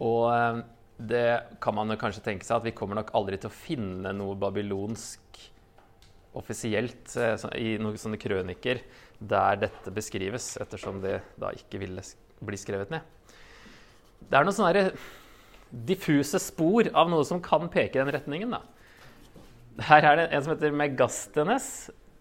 Og 0.04 0.24
ehm, 0.32 0.64
det 0.98 1.58
kan 1.62 1.76
man 1.78 1.94
kanskje 1.98 2.24
tenke 2.24 2.46
seg 2.46 2.58
at 2.58 2.66
vi 2.66 2.74
kommer 2.74 2.98
nok 2.98 3.12
aldri 3.14 3.38
til 3.38 3.50
å 3.50 3.54
finne 3.54 4.10
noe 4.16 4.34
babylonsk 4.38 5.42
offisielt 6.38 7.14
eh, 7.16 7.44
i 7.58 7.76
noen 7.80 7.98
sånne 7.98 8.18
krøniker 8.20 8.82
der 9.18 9.60
dette 9.62 9.92
beskrives, 9.94 10.56
ettersom 10.60 11.00
det 11.02 11.20
da 11.38 11.52
ikke 11.54 11.80
ville 11.82 12.02
bli 12.44 12.58
skrevet 12.58 12.90
ned. 12.94 13.06
Det 14.28 14.38
er 14.38 14.46
noen 14.46 14.54
sånne 14.54 14.90
diffuse 15.70 16.40
spor 16.42 16.90
av 16.96 17.10
noe 17.10 17.26
som 17.28 17.42
kan 17.42 17.70
peke 17.70 17.98
i 17.98 18.02
den 18.02 18.12
retningen. 18.14 18.54
Da. 18.54 18.62
Her 19.88 20.10
er 20.10 20.20
det 20.20 20.28
en 20.34 20.44
som 20.44 20.54
heter 20.54 20.74
Megastenes, 20.74 21.70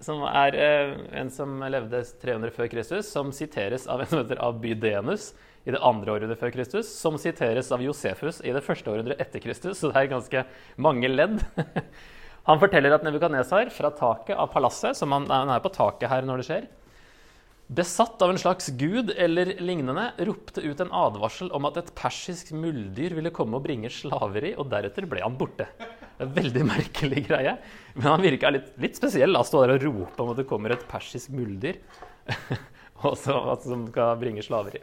som 0.05 0.21
er 0.29 0.57
eh, 0.61 0.95
en 1.17 1.33
som 1.33 1.57
levde 1.65 2.03
300 2.21 2.53
før 2.53 2.69
Kristus, 2.69 3.09
som 3.09 3.33
siteres 3.33 3.89
av 3.89 4.03
en 4.03 4.11
som 4.11 4.21
heter 4.21 4.41
Abydenus 4.45 5.31
i 5.67 5.73
det 5.75 5.83
andre 5.83 6.13
århundret 6.15 6.39
før 6.39 6.53
Kristus, 6.55 6.89
som 6.95 7.17
siteres 7.19 7.73
av 7.75 7.83
Josefus 7.83 8.39
i 8.47 8.53
det 8.55 8.63
første 8.63 8.87
århundret 8.93 9.19
etter 9.19 9.43
Kristus. 9.43 9.81
Så 9.81 9.91
det 9.91 9.99
er 9.99 10.13
ganske 10.13 10.45
mange 10.79 11.11
ledd. 11.11 11.41
Han 12.47 12.61
forteller 12.61 12.95
at 12.95 13.03
Nebukadnesar 13.03 13.67
fra 13.75 13.91
taket 13.91 14.39
av 14.39 14.47
palasset, 14.53 14.95
som 14.95 15.11
han, 15.11 15.25
han 15.27 15.49
er 15.51 15.59
på 15.59 15.71
taket 15.75 16.07
her 16.07 16.23
når 16.23 16.39
det 16.39 16.45
skjer, 16.47 16.67
besatt 17.67 18.21
av 18.23 18.31
en 18.31 18.39
slags 18.39 18.69
gud 18.79 19.11
eller 19.11 19.51
lignende, 19.59 20.05
ropte 20.29 20.63
ut 20.63 20.79
en 20.79 20.93
advarsel 20.95 21.51
om 21.51 21.67
at 21.67 21.81
et 21.81 21.91
persisk 21.99 22.53
muldyr 22.55 23.17
ville 23.17 23.33
komme 23.35 23.59
og 23.59 23.67
bringe 23.67 23.91
slaveri, 23.91 24.53
og 24.55 24.71
deretter 24.71 25.09
ble 25.11 25.25
han 25.25 25.35
borte. 25.35 25.67
Det 25.75 26.23
er 26.23 26.29
en 26.29 26.35
veldig 26.39 26.65
merkelig 26.71 27.27
greie. 27.27 27.57
Men 27.97 28.11
han 28.13 28.23
virka 28.23 28.55
litt, 28.55 28.71
litt 28.79 28.95
spesiell. 28.95 29.35
Da 29.35 29.43
stå 29.43 29.65
der 29.65 29.75
og 29.75 29.83
rope 29.83 30.23
om 30.23 30.31
at 30.31 30.39
det 30.39 30.47
kommer 30.47 30.71
et 30.71 30.87
persisk 30.87 31.35
muldyr 31.35 31.83
som 33.27 33.89
skal 33.91 34.15
bringe 34.23 34.47
slaveri. 34.47 34.79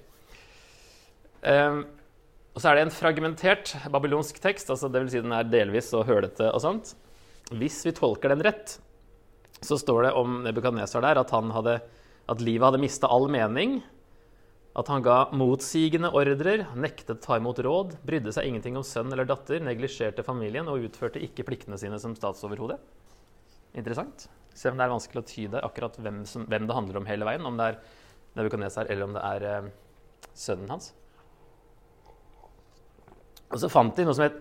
Um, 1.45 1.85
og 2.55 2.63
så 2.63 2.71
er 2.71 2.79
det 2.79 2.85
en 2.87 2.95
fragmentert 2.95 3.75
babylonsk 3.93 4.39
tekst, 4.43 4.71
altså 4.71 4.89
dvs. 4.89 5.11
Si 5.13 5.23
den 5.25 5.35
er 5.35 5.49
delvis 5.51 5.91
og 5.97 6.07
hølete 6.09 6.53
og 6.55 6.63
sånt. 6.63 6.95
Hvis 7.53 7.81
vi 7.85 7.93
tolker 7.97 8.33
den 8.33 8.45
rett, 8.47 8.77
så 9.65 9.79
står 9.81 10.07
det 10.07 10.13
om 10.19 10.39
Nebukadnesar 10.45 11.03
der 11.05 11.21
at, 11.21 11.35
hadde, 11.35 11.75
at 12.31 12.45
livet 12.45 12.69
hadde 12.69 12.81
mista 12.83 13.11
all 13.11 13.27
mening. 13.33 13.81
At 14.75 14.89
han 14.91 15.05
ga 15.07 15.29
motsigende 15.35 16.11
ordrer, 16.15 16.65
nektet 16.75 17.21
ta 17.23 17.39
imot 17.39 17.61
råd, 17.63 17.99
brydde 18.07 18.33
seg 18.35 18.49
ingenting 18.49 18.79
om 18.79 18.87
sønn 18.87 19.13
eller 19.15 19.29
datter, 19.29 19.63
neglisjerte 19.63 20.25
familien 20.27 20.71
og 20.71 20.89
utførte 20.89 21.23
ikke 21.23 21.47
pliktene 21.47 21.79
sine 21.79 22.01
som 22.03 22.17
statsoverhode. 22.19 22.81
Interessant. 23.75 24.29
Selv 24.55 24.75
om 24.75 24.81
det 24.81 24.87
er 24.87 24.95
vanskelig 24.95 25.23
å 25.23 25.29
tyde 25.31 25.63
akkurat 25.67 25.99
hvem, 25.99 26.25
som, 26.27 26.47
hvem, 26.51 26.67
det 26.71 26.75
handler 26.79 27.01
om 27.01 27.07
hele 27.11 27.27
veien. 27.27 27.47
Om 27.47 27.59
det 27.59 27.71
er 27.71 27.81
Nebukadnesar 28.39 28.91
eller 28.91 29.07
om 29.07 29.15
det 29.15 29.23
er 29.31 29.47
eh, 29.51 29.73
sønnen 30.35 30.71
hans. 30.75 30.93
Og 33.55 33.61
så 33.63 33.71
fant 33.71 33.95
de 33.95 34.03
noe 34.03 34.17
som 34.17 34.27
het 34.27 34.41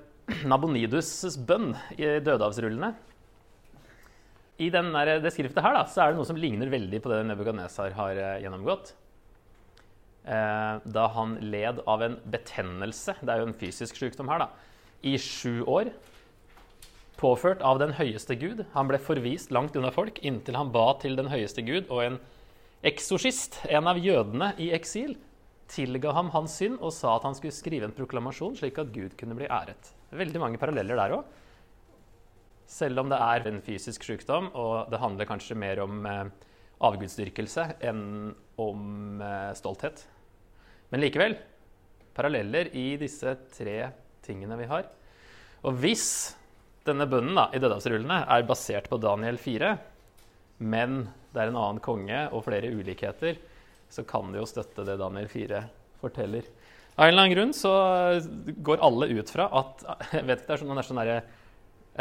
Nabonidus' 0.50 1.38
bønn 1.46 1.76
i 2.00 2.16
Dødehavsrullene. 2.26 2.96
I 4.64 4.70
der, 4.74 5.20
det 5.22 5.32
skriftet 5.34 5.62
her 5.66 5.76
da, 5.76 5.84
så 5.90 6.02
er 6.02 6.12
det 6.12 6.18
noe 6.18 6.30
som 6.30 6.40
ligner 6.40 6.72
veldig 6.72 7.02
på 7.02 7.12
det 7.12 7.20
Nebukadnesar 7.28 7.94
har 7.98 8.18
eh, 8.18 8.40
gjennomgått. 8.42 8.94
Eh, 10.24 10.82
da 10.96 11.04
han 11.14 11.36
led 11.44 11.82
av 11.90 12.00
en 12.06 12.14
betennelse 12.32 13.18
Det 13.20 13.28
er 13.28 13.42
jo 13.42 13.48
en 13.50 13.58
fysisk 13.60 13.98
sykdom 14.00 14.30
her, 14.32 14.46
da. 14.46 14.48
i 15.04 15.18
sju 15.20 15.66
år, 15.68 15.90
påført 17.20 17.62
av 17.66 17.82
den 17.82 17.92
høyeste 17.98 18.38
Gud. 18.40 18.64
Han 18.74 18.88
ble 18.90 19.02
forvist 19.04 19.52
langt 19.52 19.76
unna 19.76 19.92
folk 19.94 20.22
inntil 20.24 20.58
han 20.58 20.72
ba 20.74 20.94
til 21.02 21.20
den 21.20 21.30
høyeste 21.30 21.66
Gud, 21.68 21.92
og 21.92 22.06
en 22.06 22.18
eksorsist, 22.88 23.60
en 23.70 23.90
av 23.92 24.00
jødene 24.02 24.54
i 24.64 24.72
eksil, 24.76 25.18
tilga 25.72 26.14
ham 26.16 26.32
hans 26.34 26.58
synd 26.60 26.82
og 26.82 26.94
sa 26.96 27.16
at 27.18 27.26
han 27.28 27.36
skulle 27.38 27.56
skrive 27.56 27.88
en 27.88 27.96
proklamasjon 27.96 28.58
slik 28.60 28.80
at 28.82 28.92
Gud 28.94 29.16
kunne 29.20 29.38
bli 29.38 29.50
æret. 29.50 29.94
Veldig 30.14 30.42
mange 30.42 30.60
paralleller 30.62 31.00
der 31.00 31.16
òg. 31.18 31.24
Selv 32.70 33.04
om 33.04 33.10
det 33.12 33.20
er 33.22 33.48
en 33.50 33.62
fysisk 33.62 34.06
sykdom, 34.08 34.50
og 34.58 34.90
det 34.92 35.02
handler 35.02 35.30
kanskje 35.30 35.58
mer 35.60 35.82
om 35.84 36.06
eh, 36.10 36.30
avgudsdyrkelse 36.84 37.68
enn 37.86 38.04
om 38.62 39.22
eh, 39.22 39.52
stolthet. 39.58 40.06
Men 40.94 41.04
likevel 41.04 41.38
paralleller 42.14 42.70
i 42.78 42.94
disse 43.02 43.36
tre 43.54 43.78
tingene 44.26 44.58
vi 44.60 44.70
har. 44.70 44.88
Og 45.64 45.78
hvis 45.82 46.06
denne 46.88 47.08
bønnen 47.10 47.38
da, 47.38 47.48
i 47.56 47.62
dødehavsrullene 47.62 48.24
er 48.36 48.48
basert 48.48 48.90
på 48.92 49.00
Daniel 49.02 49.40
4, 49.40 49.74
men 50.64 51.04
det 51.34 51.42
er 51.42 51.50
en 51.50 51.60
annen 51.60 51.82
konge 51.84 52.26
og 52.32 52.46
flere 52.46 52.72
ulikheter, 52.72 53.40
så 53.94 54.06
kan 54.08 54.34
det 54.34 54.42
jo 54.42 54.50
støtte 54.50 54.86
det 54.88 54.98
Daniel 55.02 55.30
4 55.30 55.62
forteller. 56.02 56.50
Av 56.94 57.08
en 57.08 57.14
eller 57.14 57.24
annen 57.24 57.36
grunn 57.36 57.54
så 57.58 57.72
går 58.66 58.84
alle 58.86 59.10
ut 59.16 59.32
fra 59.34 59.48
at 59.62 59.86
jeg 60.18 60.28
vet 60.28 60.44
ikke, 60.44 60.50
Det 60.50 60.54
er 60.54 60.62
sånn, 60.62 60.74
det 60.74 60.84
er 60.84 60.90
sånn 60.90 61.02
der, 61.02 61.14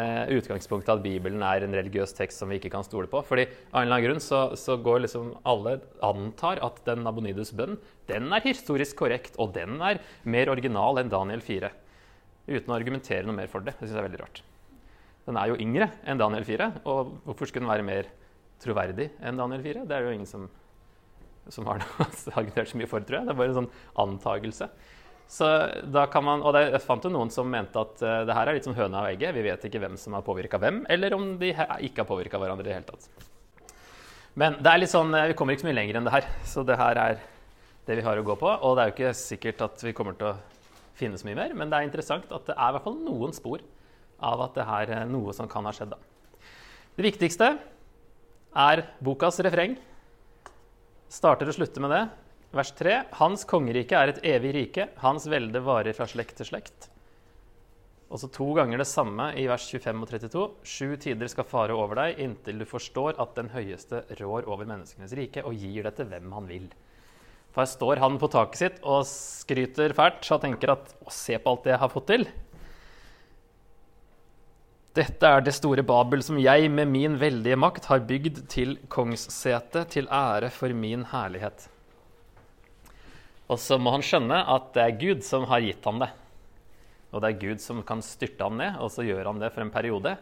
eh, 0.03 0.33
utgangspunktet 0.37 0.93
at 0.93 1.05
Bibelen 1.05 1.45
er 1.47 1.65
en 1.65 1.77
religiøs 1.77 2.13
tekst 2.17 2.43
som 2.43 2.53
vi 2.53 2.59
ikke 2.61 2.73
kan 2.75 2.85
stole 2.85 3.09
på. 3.13 3.23
fordi 3.25 3.47
av 3.47 3.81
en 3.81 3.87
eller 3.87 3.97
annen 3.97 4.07
grunn 4.09 4.25
så, 4.25 4.43
så 4.59 4.77
går 4.77 5.05
liksom 5.07 5.35
alle 5.49 5.79
antar 6.05 6.61
at 6.65 6.83
den 6.89 7.05
Nabonidus 7.07 7.55
bønn 7.57 7.79
den 8.11 8.33
er 8.33 8.45
historisk 8.45 8.99
korrekt, 9.01 9.39
og 9.41 9.55
den 9.57 9.81
er 9.81 10.03
mer 10.25 10.53
original 10.53 11.01
enn 11.01 11.13
Daniel 11.13 11.41
4. 11.41 11.71
Uten 12.49 12.73
å 12.73 12.77
argumentere 12.77 13.25
noe 13.29 13.37
mer 13.37 13.49
for 13.53 13.65
det. 13.65 13.77
Det 13.79 13.87
syns 13.87 13.95
jeg 13.95 14.03
er 14.03 14.09
veldig 14.11 14.25
rart. 14.25 14.43
Den 15.29 15.39
er 15.39 15.53
jo 15.53 15.61
yngre 15.63 15.89
enn 16.09 16.19
Daniel 16.19 16.45
4, 16.45 16.69
og 16.83 17.15
hvorfor 17.29 17.49
skulle 17.49 17.65
den 17.65 17.71
være 17.71 17.87
mer 17.87 18.09
troverdig 18.63 19.13
enn 19.23 19.39
Daniel 19.39 19.63
4? 19.63 19.85
Det 19.87 19.97
er 19.97 20.07
jo 20.07 20.15
ingen 20.17 20.29
som, 20.29 20.49
som 21.51 21.67
har 21.71 21.83
argumentert 22.37 22.71
så 22.71 22.79
mye 22.81 22.91
for, 22.91 23.05
tror 23.07 23.21
jeg. 23.21 23.29
Det 23.29 23.35
er 23.35 23.41
bare 23.41 23.53
en 23.53 23.61
sånn 23.63 23.73
antagelse. 24.05 24.69
Så 25.33 25.49
da 25.89 26.05
kan 26.13 26.25
man, 26.27 26.43
og 26.45 26.57
Jeg 26.61 26.83
fant 26.85 27.05
jo 27.07 27.11
noen 27.11 27.31
som 27.33 27.49
mente 27.49 27.81
at 27.81 28.03
uh, 28.05 28.21
det 28.29 28.35
her 28.37 28.51
er 28.51 28.59
litt 28.59 28.67
som 28.69 28.77
høna 28.77 29.07
og 29.07 29.13
egget. 29.15 29.33
Vi 29.33 29.45
vet 29.47 29.63
ikke 29.65 29.81
hvem 29.81 29.95
som 29.97 30.17
har 30.19 30.25
påvirka 30.27 30.61
hvem, 30.61 30.83
eller 30.93 31.17
om 31.17 31.39
de 31.41 31.55
ikke 31.55 32.03
har 32.03 32.09
påvirka 32.09 32.41
hverandre 32.41 32.67
i 32.67 32.69
det 32.69 32.77
hele 32.77 32.91
tatt. 32.91 33.29
Men 34.39 34.59
det 34.61 34.69
er 34.69 34.81
litt 34.81 34.93
sånn, 34.93 35.13
eh, 35.17 35.31
vi 35.33 35.37
kommer 35.37 35.57
ikke 35.57 35.65
så 35.65 35.69
mye 35.71 35.79
lenger 35.81 35.99
enn 35.99 36.09
det 36.09 36.15
her. 36.15 36.29
Så 36.49 36.65
det 36.69 36.77
her 36.81 37.01
er 37.01 37.23
det 37.89 37.99
vi 37.99 38.05
har 38.05 38.21
å 38.21 38.27
gå 38.27 38.37
på. 38.39 38.49
Og 38.49 38.77
det 38.77 38.83
er 38.83 38.91
jo 38.91 38.97
ikke 38.97 39.15
sikkert 39.19 39.65
at 39.67 39.85
vi 39.85 39.95
kommer 39.97 40.17
til 40.19 40.31
å 40.33 40.37
finne 40.97 41.19
så 41.19 41.27
mye 41.27 41.39
mer, 41.39 41.55
men 41.57 41.71
det 41.73 41.79
er 41.79 41.89
interessant 41.89 42.29
at 42.29 42.51
det 42.51 42.55
er 42.55 42.69
i 42.69 42.77
hvert 42.77 42.85
fall 42.85 42.99
noen 43.01 43.33
spor 43.35 43.63
av 44.23 44.43
at 44.45 44.59
det 44.59 44.67
her 44.69 44.93
er 45.01 45.09
noe 45.11 45.33
som 45.35 45.49
kan 45.51 45.65
ha 45.67 45.73
skjedd. 45.75 45.95
Da. 45.95 45.99
Det 46.97 47.07
viktigste 47.09 47.49
er 48.53 48.85
bokas 49.03 49.41
refreng. 49.45 49.79
Starter 51.13 51.51
og 51.51 51.57
slutter 51.59 51.85
med 51.85 51.93
det. 51.93 52.03
Vers 52.57 52.71
3. 52.77 52.93
Hans 53.19 53.43
kongerike 53.49 53.99
er 53.99 54.15
et 54.15 54.23
evig 54.31 54.53
rike. 54.57 54.87
Hans 55.03 55.27
velde 55.29 55.61
varer 55.61 55.93
fra 55.97 56.07
slekt 56.09 56.39
til 56.39 56.49
slekt. 56.49 56.89
Og 58.13 58.21
så 58.21 58.29
to 58.33 58.47
ganger 58.57 58.81
det 58.81 58.89
samme 58.89 59.27
i 59.41 59.45
vers 59.49 59.67
25 59.69 60.01
og 60.05 60.09
32. 60.09 60.45
Sju 60.69 60.97
tider 61.01 61.29
skal 61.33 61.49
fare 61.49 61.77
over 61.77 62.01
deg 62.01 62.21
inntil 62.21 62.61
du 62.61 62.67
forstår 62.69 63.21
at 63.21 63.37
den 63.37 63.51
høyeste 63.53 64.03
rår 64.21 64.49
over 64.49 64.69
menneskenes 64.69 65.13
rike 65.17 65.45
og 65.49 65.57
gir 65.57 65.85
det 65.89 65.95
til 65.99 66.09
hvem 66.09 66.33
han 66.37 66.49
vil. 66.49 66.67
For 67.53 67.65
her 67.65 67.71
står 67.73 68.01
han 68.01 68.17
på 68.21 68.33
taket 68.33 68.63
sitt 68.63 68.81
og 68.81 69.05
skryter 69.09 69.93
fælt 69.97 70.29
og 70.33 70.45
tenker 70.45 70.75
at 70.79 70.95
å, 71.05 71.13
se 71.13 71.37
på 71.37 71.53
alt 71.53 71.69
det 71.69 71.75
jeg 71.75 71.83
har 71.85 71.93
fått 71.93 72.09
til. 72.09 72.29
Dette 74.93 75.25
er 75.25 75.41
det 75.41 75.55
store 75.57 75.81
Babel 75.89 76.21
som 76.21 76.37
jeg 76.37 76.69
med 76.69 76.91
min 76.93 77.15
veldige 77.17 77.57
makt 77.57 77.87
har 77.89 78.03
bygd 78.05 78.43
til 78.53 78.75
kongssete 78.93 79.87
til 79.89 80.09
ære 80.13 80.51
for 80.53 80.75
min 80.77 81.07
herlighet. 81.09 81.65
Og 83.49 83.57
så 83.61 83.79
må 83.81 83.95
han 83.95 84.05
skjønne 84.05 84.43
at 84.53 84.67
det 84.75 84.83
er 84.85 84.99
Gud 85.01 85.23
som 85.25 85.47
har 85.49 85.65
gitt 85.65 85.89
ham 85.89 86.03
det. 86.03 86.11
Og 87.13 87.25
det 87.25 87.31
er 87.31 87.41
Gud 87.41 87.63
som 87.65 87.81
kan 87.89 88.05
styrte 88.05 88.45
ham 88.45 88.59
ned, 88.61 88.77
og 88.85 88.93
så 88.93 89.05
gjør 89.05 89.31
han 89.31 89.41
det 89.41 89.49
for 89.55 89.65
en 89.65 89.73
periode. 89.73 90.13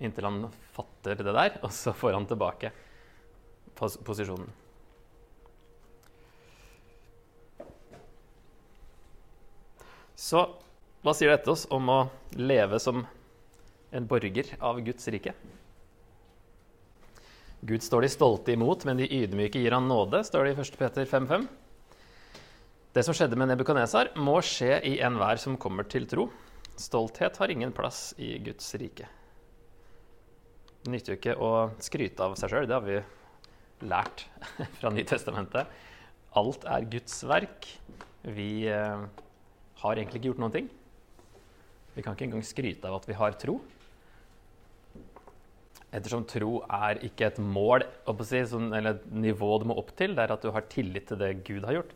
Inntil 0.00 0.28
han 0.28 0.46
fatter 0.72 1.20
det 1.20 1.34
der, 1.36 1.58
og 1.60 1.72
så 1.72 1.92
får 1.96 2.16
han 2.16 2.28
tilbake 2.28 2.70
pos 3.76 3.98
posisjonen. 4.00 4.48
Så 10.16 10.46
hva 11.04 11.12
sier 11.12 11.34
dette 11.34 11.52
oss 11.52 11.66
om 11.68 11.92
å 11.92 11.98
leve 12.40 12.80
som 12.80 13.04
en 13.90 14.06
borger 14.08 14.54
av 14.58 14.80
Guds 14.84 15.08
rike. 15.12 15.34
Gud 17.66 17.82
står 17.82 18.04
de 18.04 18.08
stolte 18.12 18.52
imot, 18.52 18.84
men 18.84 19.00
de 19.00 19.08
ydmyke 19.08 19.60
gir 19.62 19.74
han 19.74 19.88
nåde, 19.88 20.20
står 20.24 20.44
det 20.44 20.54
i 20.54 20.60
1. 20.60 20.78
Peter 20.78 21.08
5,5. 21.08 21.46
Det 22.96 23.04
som 23.04 23.16
skjedde 23.16 23.36
med 23.36 23.50
Nebukadnesar, 23.50 24.12
må 24.16 24.38
skje 24.44 24.78
i 24.88 24.96
enhver 25.04 25.40
som 25.40 25.58
kommer 25.60 25.88
til 25.88 26.06
tro. 26.08 26.28
Stolthet 26.80 27.36
har 27.40 27.52
ingen 27.52 27.72
plass 27.76 28.14
i 28.20 28.36
Guds 28.44 28.68
rike. 28.80 29.08
Det 30.84 30.92
nytter 30.92 31.14
jo 31.14 31.18
ikke 31.18 31.36
å 31.42 31.52
skryte 31.82 32.24
av 32.24 32.36
seg 32.38 32.52
sjøl, 32.52 32.68
det 32.68 32.76
har 32.76 32.84
vi 32.86 33.00
lært 33.88 34.26
fra 34.78 34.92
Nytestamentet. 34.94 35.72
Alt 36.36 36.66
er 36.68 36.88
Guds 36.92 37.18
verk. 37.26 37.68
Vi 38.22 38.66
eh, 38.68 39.06
har 39.82 39.96
egentlig 39.96 40.20
ikke 40.20 40.30
gjort 40.30 40.44
noen 40.44 40.54
ting. 40.54 40.68
Vi 41.96 42.04
kan 42.04 42.16
ikke 42.16 42.28
engang 42.28 42.44
skryte 42.44 42.88
av 42.88 43.00
at 43.00 43.08
vi 43.08 43.16
har 43.16 43.36
tro. 43.40 43.58
Ettersom 45.96 46.26
tro 46.28 46.58
er 46.68 47.00
ikke 47.06 47.30
et 47.30 47.38
mål 47.40 47.86
eller 48.06 48.90
et 48.90 49.06
nivå 49.12 49.54
du 49.62 49.64
må 49.70 49.78
opp 49.80 49.94
til, 49.96 50.12
det 50.16 50.26
er 50.26 50.34
at 50.34 50.44
du 50.44 50.52
har 50.52 50.68
tillit 50.68 51.08
til 51.08 51.20
det 51.20 51.30
Gud 51.46 51.64
har 51.64 51.78
gjort. 51.78 51.94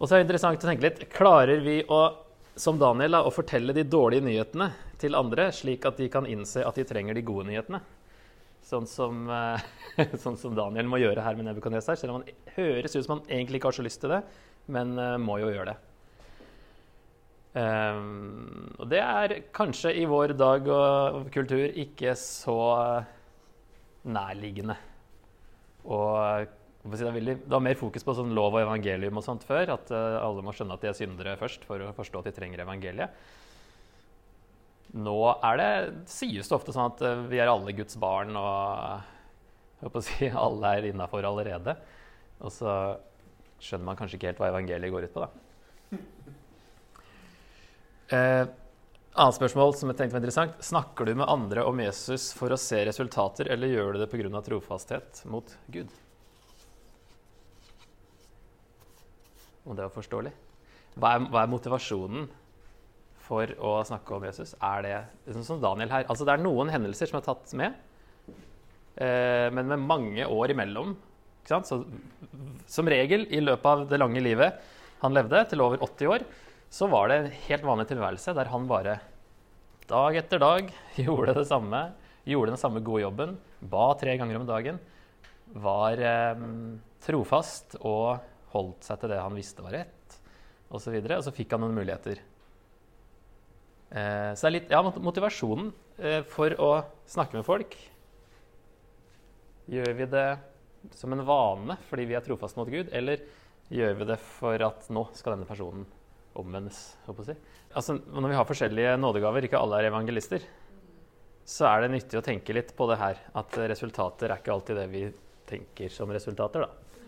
Og 0.00 0.08
så 0.08 0.16
er 0.16 0.22
det 0.22 0.30
interessant 0.30 0.62
å 0.64 0.68
tenke 0.70 0.86
litt 0.86 1.02
Klarer 1.12 1.60
vi 1.60 1.82
å, 1.84 2.00
som 2.56 2.78
Daniel 2.80 3.18
å 3.20 3.32
fortelle 3.34 3.76
de 3.76 3.84
dårlige 3.84 4.24
nyhetene 4.24 4.70
til 5.00 5.16
andre, 5.18 5.50
slik 5.52 5.84
at 5.88 6.00
de 6.00 6.08
kan 6.12 6.28
innse 6.28 6.64
at 6.64 6.80
de 6.80 6.86
trenger 6.88 7.16
de 7.16 7.26
gode 7.26 7.50
nyhetene? 7.50 7.82
Sånn 8.64 8.88
som, 8.88 9.26
eh, 9.28 9.68
sånn 10.22 10.40
som 10.40 10.56
Daniel 10.56 10.88
må 10.88 11.00
gjøre 11.02 11.24
her 11.24 11.36
med 11.36 11.50
Nebukadnesar. 11.50 12.00
Selv 12.00 12.14
om 12.14 12.20
han 12.22 12.50
høres 12.56 12.96
ut 12.96 13.04
som 13.04 13.18
han 13.18 13.24
egentlig 13.28 13.60
ikke 13.60 13.72
har 13.72 13.80
så 13.80 13.84
lyst 13.84 14.00
til 14.00 14.14
det, 14.16 14.22
men 14.72 14.96
eh, 14.96 15.20
må 15.20 15.40
jo 15.42 15.52
gjøre 15.52 15.74
det. 15.74 15.89
Um, 17.50 18.70
og 18.78 18.86
det 18.92 19.00
er 19.02 19.32
kanskje 19.54 19.90
i 19.98 20.04
vår 20.06 20.36
dag 20.38 20.68
og 20.70 21.26
kultur 21.34 21.66
ikke 21.82 22.14
så 22.18 22.60
nærliggende. 24.06 24.76
Og 25.90 26.46
det, 26.84 27.12
veldig, 27.12 27.34
det, 27.42 27.50
var 27.50 27.64
mer 27.64 27.76
fokus 27.76 28.04
på 28.06 28.14
sånn 28.16 28.32
lov 28.36 28.54
og 28.54 28.62
evangelium 28.62 29.18
og 29.20 29.26
sånt 29.26 29.44
før. 29.48 29.74
At 29.76 29.92
uh, 29.92 30.20
alle 30.22 30.44
må 30.46 30.54
skjønne 30.54 30.78
at 30.78 30.84
de 30.84 30.90
er 30.92 30.96
syndere 30.96 31.36
først 31.40 31.66
for 31.68 31.82
å 31.82 31.92
forstå 31.96 32.22
at 32.22 32.30
de 32.30 32.36
trenger 32.38 32.64
evangeliet. 32.64 33.28
Nå 35.00 35.18
er 35.46 35.60
det, 35.60 35.70
sies 36.10 36.48
det 36.48 36.56
ofte 36.56 36.74
sånn 36.74 36.90
at 36.90 37.04
uh, 37.04 37.26
vi 37.30 37.42
er 37.42 37.50
alle 37.50 37.74
Guds 37.76 37.98
barn, 38.00 38.34
og 38.38 39.90
uh, 39.90 40.00
si, 40.06 40.30
alle 40.46 40.74
er 40.78 40.90
innafor 40.92 41.26
allerede. 41.28 41.76
Og 42.40 42.54
så 42.54 42.74
skjønner 43.60 43.90
man 43.90 43.98
kanskje 43.98 44.16
ikke 44.16 44.32
helt 44.32 44.40
hva 44.40 44.54
evangeliet 44.54 44.94
går 44.94 45.10
ut 45.10 45.16
på. 45.18 45.26
da. 45.26 46.38
Eh, 48.10 48.42
annet 49.14 49.36
spørsmål 49.36 49.76
som 49.78 49.90
jeg 49.92 50.00
tenkte 50.00 50.16
var 50.16 50.22
interessant. 50.24 50.62
Snakker 50.66 51.06
du 51.06 51.12
med 51.14 51.30
andre 51.30 51.62
om 51.68 51.78
Jesus 51.78 52.32
for 52.34 52.50
å 52.50 52.58
se 52.58 52.80
resultater, 52.88 53.50
eller 53.54 53.70
gjør 53.70 53.94
du 53.94 54.00
det 54.02 54.08
pga. 54.10 54.42
trofasthet 54.42 55.22
mot 55.30 55.46
Gud? 55.70 55.92
Om 59.64 59.76
det 59.76 59.86
var 59.86 59.94
forståelig. 59.94 60.32
Hva 60.96 61.14
er, 61.14 61.28
hva 61.30 61.44
er, 61.44 61.52
motivasjonen 61.52 62.26
for 63.28 63.54
å 63.62 63.76
snakke 63.86 64.16
om 64.16 64.26
Jesus? 64.26 64.56
Er 64.58 64.82
det 64.82 64.96
liksom 65.28 65.46
som 65.46 65.62
Daniel 65.62 65.94
her? 65.94 66.08
Altså, 66.10 66.26
det 66.26 66.34
er 66.34 66.42
noen 66.42 66.72
hendelser 66.74 67.06
som 67.06 67.20
er 67.20 67.28
tatt 67.28 67.54
med, 67.54 67.78
eh, 68.96 69.46
men 69.54 69.70
med 69.70 69.86
mange 69.86 70.26
år 70.26 70.50
imellom. 70.50 70.96
Så, 71.46 71.84
som 72.66 72.88
regel 72.90 73.28
i 73.30 73.38
løpet 73.40 73.66
av 73.66 73.88
det 73.88 73.98
lange 73.98 74.20
livet 74.20 74.58
han 75.00 75.14
levde, 75.14 75.46
til 75.48 75.62
over 75.62 75.78
80 75.78 76.10
år, 76.10 76.24
så 76.70 76.86
var 76.86 77.10
det 77.10 77.16
en 77.18 77.32
helt 77.48 77.66
vanlig 77.66 77.88
tilværelse 77.90 78.34
der 78.36 78.50
han 78.52 78.68
bare 78.70 79.00
dag 79.90 80.16
etter 80.20 80.38
dag 80.38 80.70
gjorde 81.04 81.34
det 81.40 81.48
samme. 81.50 81.82
Gjorde 82.28 82.54
den 82.54 82.60
samme 82.60 82.82
gode 82.84 83.02
jobben. 83.02 83.36
Ba 83.58 83.90
tre 83.98 84.14
ganger 84.20 84.38
om 84.38 84.46
dagen. 84.46 84.78
Var 85.50 86.02
eh, 86.06 86.44
trofast 87.02 87.74
og 87.80 88.20
holdt 88.54 88.86
seg 88.86 89.00
til 89.00 89.10
det 89.10 89.18
han 89.18 89.34
visste 89.34 89.64
var 89.64 89.74
rett, 89.74 90.18
osv. 90.70 90.76
Og, 90.76 90.82
så 90.84 90.92
videre, 90.94 91.18
og 91.18 91.26
så 91.26 91.34
fikk 91.34 91.56
han 91.56 91.64
noen 91.64 91.74
muligheter. 91.74 92.22
Eh, 93.90 94.30
så 94.38 94.46
det 94.46 94.50
er 94.50 94.56
litt 94.60 94.70
Ja, 94.70 94.84
motivasjonen 94.86 95.72
eh, 95.98 96.20
for 96.30 96.54
å 96.62 96.70
snakke 97.10 97.34
med 97.34 97.42
folk 97.42 97.72
Gjør 99.70 99.96
vi 99.98 100.06
det 100.12 100.28
som 100.94 101.10
en 101.10 101.24
vane 101.26 101.74
fordi 101.88 102.06
vi 102.06 102.14
er 102.14 102.22
trofaste 102.22 102.60
mot 102.60 102.70
Gud, 102.70 102.92
eller 102.94 103.24
gjør 103.70 103.98
vi 103.98 104.06
det 104.12 104.20
for 104.38 104.62
at 104.62 104.86
nå 104.94 105.08
skal 105.18 105.34
denne 105.34 105.48
personen 105.50 105.88
omvendes. 106.42 106.96
håper 107.06 107.32
jeg. 107.32 107.40
Altså, 107.74 107.96
når 107.98 108.28
vi 108.32 108.38
har 108.38 108.48
forskjellige 108.48 108.96
nådegaver, 109.00 109.46
ikke 109.46 109.60
alle 109.60 109.80
er 109.80 109.90
evangelister, 109.90 110.44
så 111.46 111.66
er 111.70 111.82
det 111.82 111.92
nyttig 111.94 112.18
å 112.20 112.24
tenke 112.24 112.54
litt 112.54 112.74
på 112.76 112.86
det 112.90 112.98
her. 113.00 113.20
At 113.38 113.58
resultater 113.70 114.30
er 114.30 114.42
ikke 114.42 114.54
alltid 114.54 114.80
det 114.80 114.86
vi 114.92 115.04
tenker 115.50 115.92
som 115.92 116.10
resultater. 116.12 116.66
da. 116.66 117.06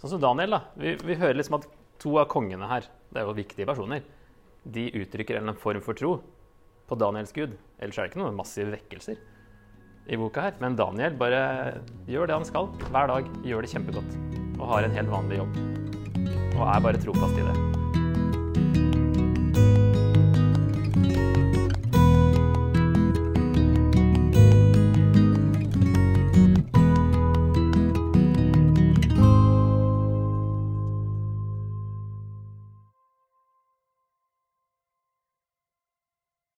Sånn 0.00 0.14
som 0.14 0.22
Daniel. 0.22 0.56
da. 0.56 0.62
Vi, 0.76 0.94
vi 1.04 1.18
hører 1.20 1.38
liksom 1.38 1.58
at 1.60 1.68
to 2.00 2.16
av 2.20 2.28
kongene 2.32 2.68
her, 2.70 2.86
det 3.10 3.20
er 3.20 3.28
jo 3.28 3.36
viktige 3.36 3.68
personer, 3.68 4.04
de 4.64 4.90
uttrykker 5.00 5.40
en 5.40 5.56
form 5.56 5.82
for 5.84 5.96
tro 5.96 6.18
på 6.90 6.98
Daniels 7.00 7.32
gud. 7.32 7.56
Ellers 7.78 7.98
er 7.98 8.06
det 8.06 8.12
ikke 8.12 8.22
noen 8.22 8.38
massive 8.38 8.74
vekkelser 8.74 9.20
i 10.10 10.18
boka 10.20 10.48
her. 10.48 10.56
Men 10.62 10.78
Daniel 10.78 11.16
bare 11.20 11.42
gjør 12.10 12.30
det 12.30 12.38
han 12.40 12.48
skal 12.48 12.70
hver 12.90 13.12
dag. 13.14 13.34
Gjør 13.46 13.66
det 13.66 13.74
kjempegodt. 13.74 14.16
Og 14.58 14.68
har 14.74 14.86
en 14.86 14.96
helt 14.98 15.12
vanlig 15.12 15.42
jobb. 15.42 15.60
Og 16.56 16.64
er 16.68 16.88
bare 16.88 17.04
trofast 17.06 17.38
i 17.38 17.46
det. 17.46 17.69
thank 19.60 19.78
you 19.78 19.89